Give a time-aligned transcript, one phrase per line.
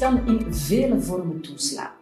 [0.00, 1.92] kan in vele vormen toeslaan.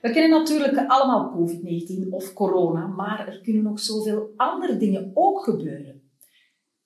[0.00, 5.44] We kennen natuurlijk allemaal COVID-19 of corona, maar er kunnen nog zoveel andere dingen ook
[5.44, 6.02] gebeuren.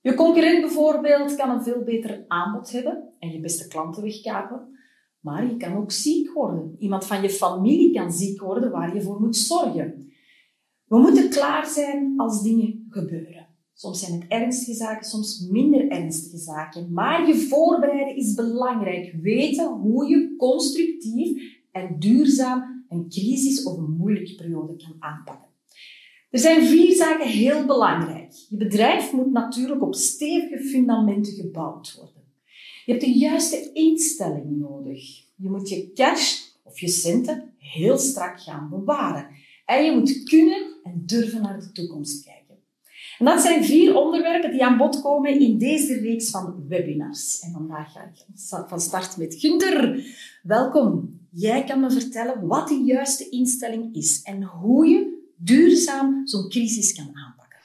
[0.00, 4.78] Je concurrent bijvoorbeeld kan een veel beter aanbod hebben en je beste klanten wegkapen,
[5.20, 6.76] maar je kan ook ziek worden.
[6.78, 10.12] Iemand van je familie kan ziek worden waar je voor moet zorgen.
[10.84, 13.45] We moeten klaar zijn als dingen gebeuren.
[13.78, 16.92] Soms zijn het ernstige zaken, soms minder ernstige zaken.
[16.92, 19.14] Maar je voorbereiden is belangrijk.
[19.22, 25.48] Weten hoe je constructief en duurzaam een crisis of een moeilijke periode kan aanpakken.
[26.30, 28.32] Er zijn vier zaken heel belangrijk.
[28.48, 32.22] Je bedrijf moet natuurlijk op stevige fundamenten gebouwd worden.
[32.84, 35.24] Je hebt de juiste instelling nodig.
[35.36, 39.28] Je moet je cash of je centen heel strak gaan bewaren.
[39.64, 42.35] En je moet kunnen en durven naar de toekomst kijken.
[43.18, 47.40] En dat zijn vier onderwerpen die aan bod komen in deze reeks van webinars.
[47.40, 48.24] En vandaag ga ik
[48.68, 50.04] van start met Gunther.
[50.42, 51.20] Welkom.
[51.30, 56.94] Jij kan me vertellen wat de juiste instelling is en hoe je duurzaam zo'n crisis
[56.94, 57.58] kan aanpakken.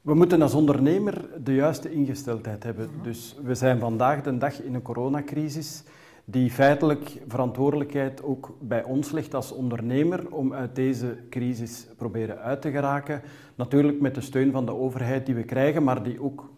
[0.00, 2.90] We moeten als ondernemer de juiste ingesteldheid hebben.
[3.02, 5.82] Dus we zijn vandaag de dag in een coronacrisis
[6.24, 12.62] die feitelijk verantwoordelijkheid ook bij ons ligt als ondernemer om uit deze crisis proberen uit
[12.62, 13.22] te geraken.
[13.54, 16.50] Natuurlijk met de steun van de overheid die we krijgen, maar die ook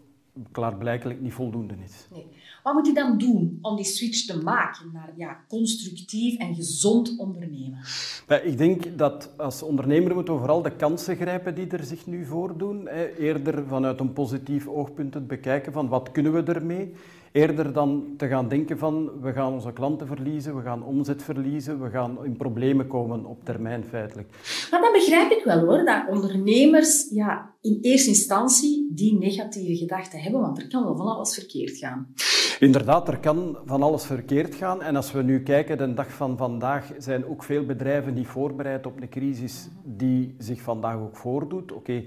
[0.50, 2.06] klaarblijkelijk niet voldoende is.
[2.12, 2.26] Nee.
[2.62, 7.14] Wat moet je dan doen om die switch te maken naar ja, constructief en gezond
[7.18, 7.78] ondernemen?
[8.42, 12.24] Ik denk dat als ondernemer moeten we vooral de kansen grijpen die er zich nu
[12.24, 12.86] voordoen.
[13.18, 16.94] Eerder vanuit een positief oogpunt het bekijken van wat kunnen we ermee.
[17.32, 21.82] Eerder dan te gaan denken van we gaan onze klanten verliezen, we gaan omzet verliezen,
[21.82, 24.28] we gaan in problemen komen op termijn feitelijk.
[24.70, 30.20] Maar dat begrijp ik wel hoor, dat ondernemers ja, in eerste instantie die negatieve gedachten
[30.20, 32.14] hebben, want er kan wel van alles verkeerd gaan.
[32.58, 34.82] Inderdaad, er kan van alles verkeerd gaan.
[34.82, 38.86] En als we nu kijken, de dag van vandaag zijn ook veel bedrijven niet voorbereid
[38.86, 41.72] op de crisis die zich vandaag ook voordoet.
[41.72, 42.04] Oké,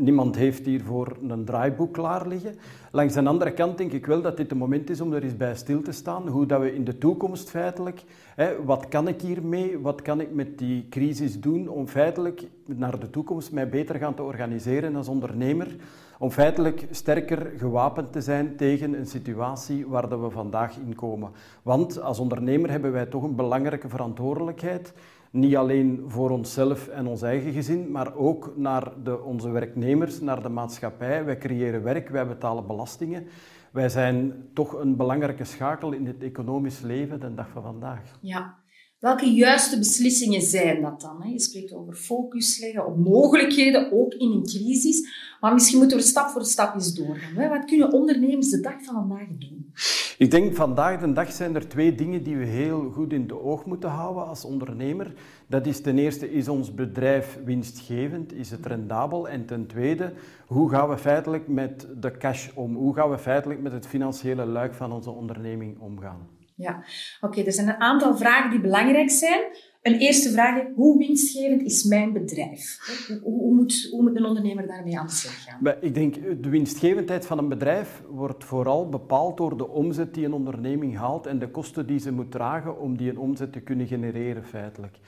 [0.00, 2.54] niemand heeft hiervoor een draaiboek klaar liggen.
[2.92, 5.36] Langs de andere kant denk ik wel dat dit een moment is om er eens
[5.36, 6.28] bij stil te staan.
[6.28, 8.02] Hoe dat we in de toekomst feitelijk,
[8.34, 12.98] hè, wat kan ik hiermee, wat kan ik met die crisis doen om feitelijk naar
[12.98, 15.76] de toekomst mij beter gaan te organiseren als ondernemer.
[16.18, 21.30] Om feitelijk sterker gewapend te zijn tegen een situatie waar dat we vandaag in komen.
[21.62, 24.92] Want als ondernemer hebben wij toch een belangrijke verantwoordelijkheid.
[25.30, 30.42] Niet alleen voor onszelf en ons eigen gezin, maar ook naar de, onze werknemers, naar
[30.42, 31.24] de maatschappij.
[31.24, 33.26] Wij creëren werk, wij betalen belastingen.
[33.70, 38.18] Wij zijn toch een belangrijke schakel in het economisch leven de dag van vandaag.
[38.20, 38.58] Ja.
[39.00, 41.30] Welke juiste beslissingen zijn dat dan?
[41.32, 45.08] Je spreekt over focus leggen op mogelijkheden, ook in een crisis.
[45.40, 47.48] Maar misschien moeten we stap voor stap eens doorgaan.
[47.48, 49.72] Wat kunnen ondernemers de dag van vandaag doen?
[50.18, 53.40] Ik denk vandaag de dag zijn er twee dingen die we heel goed in de
[53.40, 55.12] oog moeten houden als ondernemer.
[55.46, 58.32] Dat is ten eerste, is ons bedrijf winstgevend?
[58.32, 59.28] Is het rendabel?
[59.28, 60.12] En ten tweede,
[60.46, 62.74] hoe gaan we feitelijk met de cash om?
[62.74, 66.39] Hoe gaan we feitelijk met het financiële luik van onze onderneming omgaan?
[66.60, 66.84] Ja,
[67.20, 69.40] oké, er zijn een aantal vragen die belangrijk zijn.
[69.82, 72.78] Een eerste vraag is, hoe winstgevend is mijn bedrijf?
[73.22, 75.74] Hoe, hoe, moet, hoe moet een ondernemer daarmee aan de slag gaan?
[75.80, 80.32] Ik denk, de winstgevendheid van een bedrijf wordt vooral bepaald door de omzet die een
[80.32, 83.86] onderneming haalt en de kosten die ze moet dragen om die een omzet te kunnen
[83.86, 84.98] genereren feitelijk.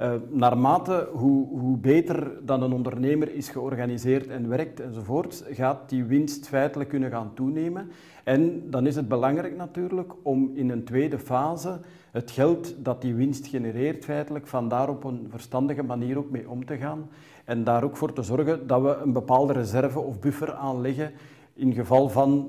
[0.00, 6.04] Uh, naarmate hoe, hoe beter dan een ondernemer is georganiseerd en werkt enzovoort, gaat die
[6.04, 7.90] winst feitelijk kunnen gaan toenemen.
[8.24, 11.80] En dan is het belangrijk natuurlijk om in een tweede fase
[12.10, 16.50] het geld dat die winst genereert feitelijk van daar op een verstandige manier ook mee
[16.50, 17.08] om te gaan.
[17.44, 21.12] En daar ook voor te zorgen dat we een bepaalde reserve of buffer aanleggen
[21.54, 22.48] in geval van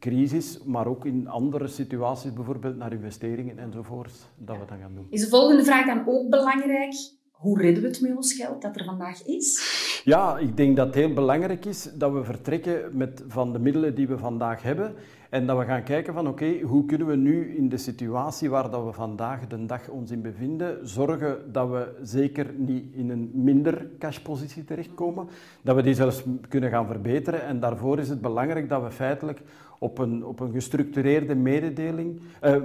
[0.00, 5.06] crisis, maar ook in andere situaties, bijvoorbeeld naar investeringen enzovoort, dat we dat gaan doen.
[5.10, 6.94] Is de volgende vraag dan ook belangrijk?
[7.30, 9.78] Hoe redden we het met ons geld dat er vandaag is?
[10.04, 13.94] Ja, ik denk dat het heel belangrijk is dat we vertrekken met, van de middelen
[13.94, 14.94] die we vandaag hebben
[15.30, 18.70] en dat we gaan kijken van oké, hoe kunnen we nu in de situatie waar
[18.70, 23.30] dat we vandaag de dag ons in bevinden, zorgen dat we zeker niet in een
[23.34, 25.28] minder cashpositie terechtkomen,
[25.62, 27.42] dat we die zelfs kunnen gaan verbeteren.
[27.42, 29.40] En daarvoor is het belangrijk dat we feitelijk
[29.82, 32.56] op een, op een gestructureerde mededeling, uh,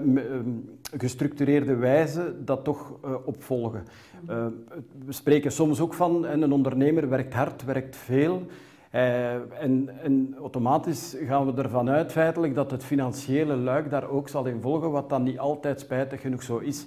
[0.97, 3.83] gestructureerde wijze dat toch uh, opvolgen.
[4.29, 4.45] Uh,
[5.05, 8.41] we spreken soms ook van, en een ondernemer werkt hard, werkt veel.
[8.89, 14.45] en, en, automatisch gaan we ervan uit feitelijk dat het financiële luik daar ook zal
[14.45, 16.85] in volgen, wat dan niet altijd spijtig genoeg zo is.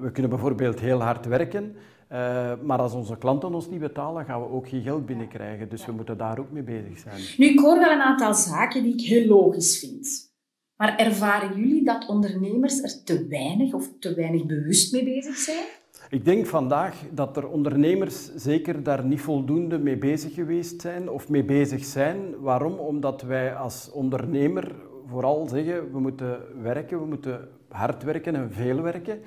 [0.00, 1.76] we kunnen bijvoorbeeld heel hard werken,
[2.12, 5.68] uh, maar als onze klanten ons niet betalen, gaan we ook geen geld binnenkrijgen.
[5.68, 7.20] Dus we moeten daar ook mee bezig zijn.
[7.36, 10.32] Nu, ik hoor wel een aantal zaken die ik heel logisch vind.
[10.76, 15.64] Maar ervaren jullie dat ondernemers er te weinig of te weinig bewust mee bezig zijn?
[16.10, 21.28] Ik denk vandaag dat er ondernemers zeker daar niet voldoende mee bezig geweest zijn of
[21.28, 22.40] mee bezig zijn.
[22.40, 22.78] Waarom?
[22.78, 24.74] Omdat wij als ondernemer
[25.06, 29.20] vooral zeggen we moeten werken, we moeten hard werken en veel werken.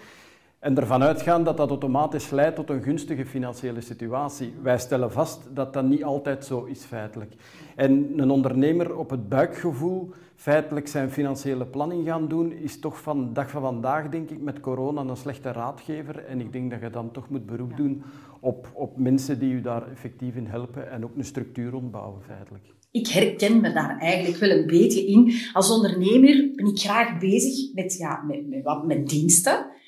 [0.61, 4.53] En ervan uitgaan dat dat automatisch leidt tot een gunstige financiële situatie.
[4.61, 7.33] Wij stellen vast dat dat niet altijd zo is feitelijk.
[7.75, 13.25] En een ondernemer op het buikgevoel feitelijk zijn financiële planning gaan doen, is toch van
[13.25, 16.25] de dag van vandaag, denk ik, met corona een slechte raadgever.
[16.25, 18.03] En ik denk dat je dan toch moet beroep doen
[18.39, 22.65] op, op mensen die u daar effectief in helpen en ook een structuur ontbouwen feitelijk.
[22.91, 25.33] Ik herken me daar eigenlijk wel een beetje in.
[25.53, 29.79] Als ondernemer ben ik graag bezig met, ja, met, met, wat, met diensten.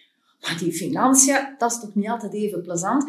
[0.43, 3.05] Maar die financiën, dat is toch niet altijd even plezant.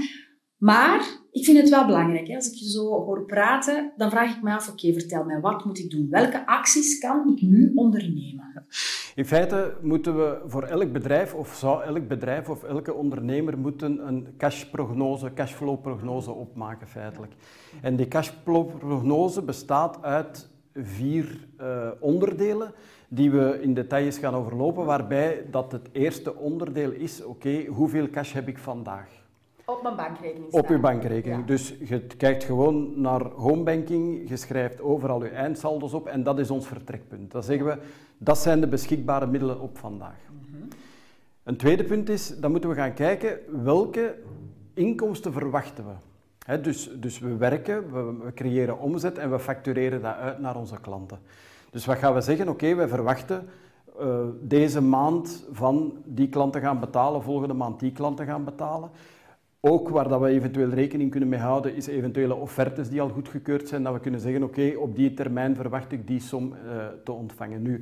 [0.56, 2.28] Maar ik vind het wel belangrijk.
[2.28, 2.34] Hè?
[2.34, 5.64] Als ik je zo hoor praten, dan vraag ik me af, oké, vertel mij, wat
[5.64, 6.06] moet ik doen?
[6.10, 8.66] Welke acties kan ik nu ondernemen?
[9.14, 14.06] In feite moeten we voor elk bedrijf, of zou elk bedrijf of elke ondernemer moeten
[14.06, 17.32] een cashprognose, cashflow-prognose opmaken feitelijk.
[17.82, 22.72] En die cashflow-prognose bestaat uit vier uh, onderdelen
[23.14, 28.32] die we in details gaan overlopen, waarbij dat het eerste onderdeel is, oké, hoeveel cash
[28.32, 29.08] heb ik vandaag?
[29.64, 30.60] Op mijn bankrekening staan.
[30.60, 31.44] Op uw bankrekening.
[31.44, 36.50] Dus je kijkt gewoon naar homebanking, je schrijft overal je eindsaldo's op en dat is
[36.50, 37.32] ons vertrekpunt.
[37.32, 37.78] Dan zeggen we,
[38.18, 40.16] dat zijn de beschikbare middelen op vandaag.
[40.30, 40.62] Mhm.
[41.42, 44.14] Een tweede punt is, dan moeten we gaan kijken welke
[44.74, 46.60] inkomsten verwachten we.
[46.60, 50.80] dus, dus we werken, we, we, creëren omzet en we factureren dat uit naar onze
[50.80, 51.18] klanten.
[51.74, 52.48] Dus wat gaan we zeggen?
[52.48, 53.48] Oké, okay, wij verwachten
[54.00, 58.90] uh, deze maand van die klanten gaan betalen, volgende maand die klanten gaan betalen.
[59.60, 63.68] Ook waar dat we eventueel rekening kunnen mee houden, is eventuele offertes die al goedgekeurd
[63.68, 67.12] zijn, dat we kunnen zeggen, oké, op die termijn verwacht ik die som uh, te
[67.12, 67.62] ontvangen.
[67.62, 67.80] Nu,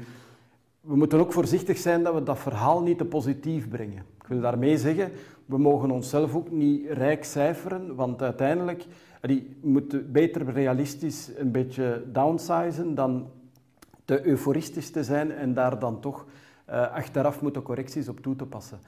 [0.80, 4.02] we moeten ook voorzichtig zijn dat we dat verhaal niet te positief brengen.
[4.22, 5.10] Ik wil daarmee zeggen,
[5.46, 8.86] we mogen onszelf ook niet rijk cijferen, want uiteindelijk
[9.20, 13.26] die moeten beter realistisch een beetje downsizen dan
[14.04, 16.26] te euforistisch te zijn en daar dan toch
[16.70, 18.78] uh, achteraf moeten correcties op toe te passen.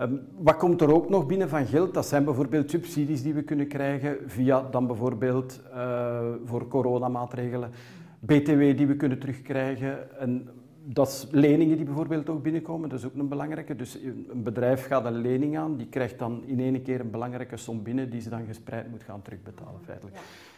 [0.00, 1.94] Um, wat komt er ook nog binnen van geld?
[1.94, 7.70] Dat zijn bijvoorbeeld subsidies die we kunnen krijgen via dan bijvoorbeeld uh, voor coronamaatregelen,
[8.18, 10.18] BTW die we kunnen terugkrijgen.
[10.18, 10.48] En
[10.84, 13.76] dat is leningen die bijvoorbeeld ook binnenkomen, dat is ook een belangrijke.
[13.76, 13.94] Dus
[14.30, 17.82] een bedrijf gaat een lening aan, die krijgt dan in één keer een belangrijke som
[17.82, 20.16] binnen die ze dan gespreid moet gaan terugbetalen feitelijk.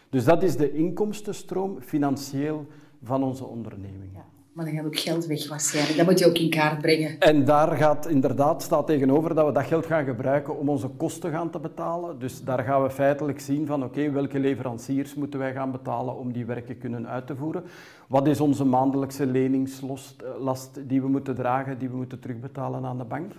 [0.08, 2.66] Dus dat is de inkomstenstroom financieel
[3.02, 4.10] van onze onderneming.
[4.14, 4.24] Ja.
[4.52, 5.96] Maar dan gaat ook geld weg waarschijnlijk.
[5.96, 7.18] Dat moet je ook in kaart brengen.
[7.18, 11.30] En daar gaat inderdaad, staat tegenover dat we dat geld gaan gebruiken om onze kosten
[11.30, 12.18] gaan te betalen.
[12.18, 16.32] Dus daar gaan we feitelijk zien van oké, welke leveranciers moeten wij gaan betalen om
[16.32, 17.64] die werken kunnen uit te voeren.
[18.08, 22.98] Wat is onze maandelijkse leningslast eh, die we moeten dragen, die we moeten terugbetalen aan
[22.98, 23.32] de bank.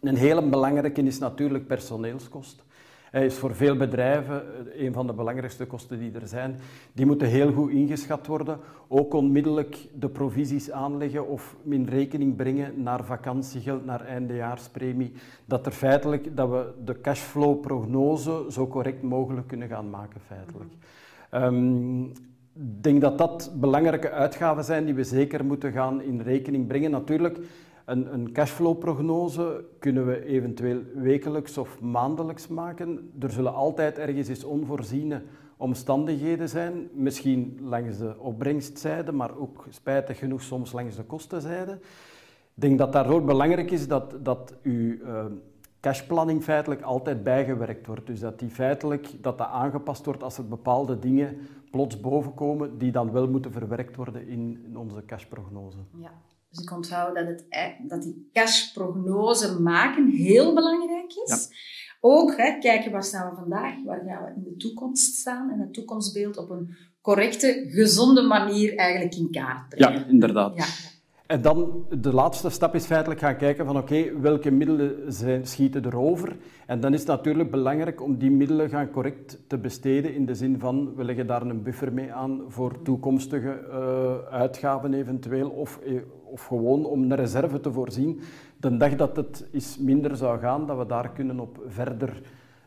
[0.00, 2.64] Een hele belangrijke is natuurlijk personeelskost.
[3.12, 6.58] Hij is voor veel bedrijven eh, een van de belangrijkste kosten die er zijn.
[6.92, 8.58] Die moeten heel goed ingeschat worden.
[8.88, 15.12] Ook onmiddellijk de provisies aanleggen of in rekening brengen naar vakantiegeld, naar eindejaarspremie.
[15.44, 20.72] Dat er feitelijk dat we de cashflow-prognose zo correct mogelijk kunnen gaan maken, feitelijk.
[21.30, 22.02] Um,
[22.54, 26.90] ik denk dat dat belangrijke uitgaven zijn die we zeker moeten gaan in rekening brengen.
[26.90, 27.38] Natuurlijk,
[27.84, 33.12] een, een cashflow-prognose kunnen we eventueel wekelijks of maandelijks maken.
[33.20, 35.22] Er zullen altijd ergens eens onvoorziene
[35.56, 36.88] omstandigheden zijn.
[36.92, 41.72] Misschien langs de opbrengstzijde, maar ook spijtig genoeg soms langs de kostenzijde.
[42.54, 45.24] Ik denk dat daardoor belangrijk is dat, dat uw uh,
[45.80, 48.06] cashplanning feitelijk altijd bijgewerkt wordt.
[48.06, 51.36] Dus dat die feitelijk dat dat aangepast wordt als er bepaalde dingen
[51.70, 55.78] plots bovenkomen die dan wel moeten verwerkt worden in, in onze cashprognose.
[55.90, 56.12] Ja.
[56.52, 61.48] Dus ik onthoud dat, het, e- dat die cashprognose maken heel belangrijk is.
[62.00, 65.58] Ook hè, kijken waar staan we vandaag, waar gaan we in de toekomst staan en
[65.58, 70.00] het toekomstbeeld op een correcte, gezonde manier eigenlijk in kaart brengen.
[70.00, 70.56] Ja, inderdaad.
[70.56, 70.64] Ja.
[71.32, 75.86] En dan de laatste stap is feitelijk gaan kijken van oké, welke middelen zijn, schieten
[75.86, 76.36] erover?
[76.66, 80.34] En dan is het natuurlijk belangrijk om die middelen gaan correct te besteden in de
[80.34, 85.78] zin van we leggen daar een buffer mee aan voor toekomstige uh, uitgaven eventueel of,
[85.86, 88.20] eh, of gewoon om een reserve te voorzien.
[88.56, 92.22] De dag dat het is minder zou gaan, dat we daar kunnen op verder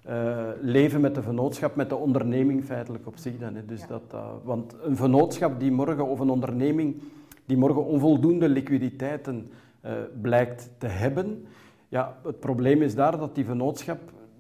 [0.10, 3.56] uh, leven met de vennootschap, met de onderneming feitelijk op zich dan.
[3.56, 3.66] Hè.
[3.66, 7.02] Dus dat, want een vennootschap die morgen of een onderneming
[7.46, 9.52] die morgen onvoldoende liquiditeiten
[9.86, 11.46] uh, blijkt te hebben.
[11.90, 14.00] Ja, het probleem is daar dat die vennootschap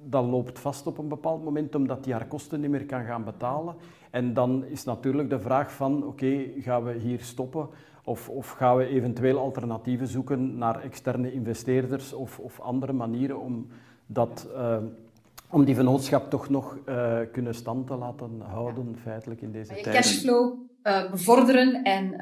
[0.09, 3.23] dat loopt vast op een bepaald moment omdat die haar kosten niet meer kan gaan
[3.23, 3.75] betalen.
[4.09, 7.67] En dan is natuurlijk de vraag van, oké, gaan we hier stoppen
[8.03, 13.67] of, of, gaan we eventueel alternatieven zoeken naar externe investeerders of, of andere manieren om,
[14.05, 14.77] dat, uh,
[15.49, 19.95] om die vennootschap toch nog uh, kunnen stand te laten houden, feitelijk in deze tijd.
[19.95, 20.53] Cashflow
[20.87, 22.15] uh, bevorderen en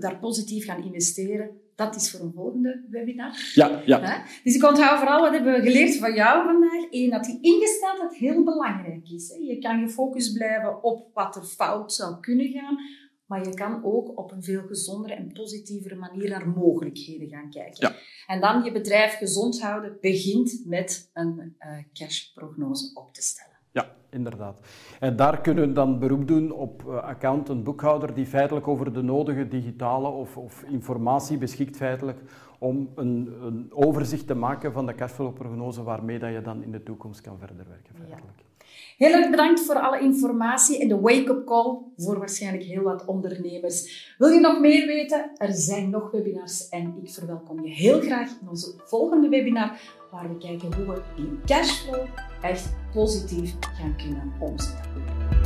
[0.00, 3.52] daar positief gaan investeren, dat is voor een volgende webinar.
[3.54, 4.24] Ja, ja.
[4.44, 6.86] Dus ik onthoud vooral wat hebben we geleerd van jou vandaag.
[6.90, 9.36] Eén, dat die ingesteldheid heel belangrijk is.
[9.40, 12.78] Je kan gefocust blijven op wat er fout zou kunnen gaan,
[13.26, 17.88] maar je kan ook op een veel gezondere en positievere manier naar mogelijkheden gaan kijken.
[17.88, 17.94] Ja.
[18.26, 23.57] En dan je bedrijf gezond houden begint met een uh, cashprognose op te stellen.
[23.70, 24.60] Ja, inderdaad.
[25.00, 29.02] En daar kunnen we dan beroep doen op uh, accountant, boekhouder, die feitelijk over de
[29.02, 32.18] nodige digitale of, of informatie beschikt feitelijk
[32.58, 36.82] om een, een, overzicht te maken van de cashflow-prognose waarmee dat je dan in de
[36.82, 37.94] toekomst kan verder werken.
[37.94, 38.38] Feitelijk.
[38.38, 38.47] Ja.
[38.96, 44.14] Heel erg bedankt voor alle informatie en de wake-up call voor waarschijnlijk heel wat ondernemers.
[44.18, 45.30] Wil je nog meer weten?
[45.36, 49.80] Er zijn nog webinars en ik verwelkom je heel graag in onze volgende webinar
[50.10, 52.06] waar we kijken hoe we die cashflow
[52.42, 55.37] echt positief gaan kunnen omzetten.